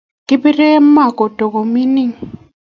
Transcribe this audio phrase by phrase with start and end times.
[0.27, 2.13] Kibirei ma Kota komining